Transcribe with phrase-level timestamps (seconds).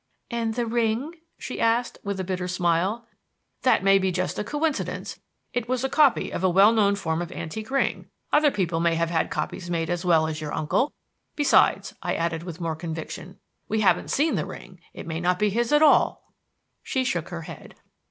[0.31, 3.07] "And the ring?" she asked, with a bitter smile.
[3.61, 5.19] "That may be just a coincidence.
[5.53, 8.07] It was a copy of a well known form of antique ring.
[8.33, 10.91] Other people may have had copies made as well as your uncle.
[11.35, 13.37] Besides," I added with more conviction,
[13.67, 14.79] "we haven't seen the ring.
[14.91, 16.23] It may not be his at all."
[16.81, 17.75] She shook her head.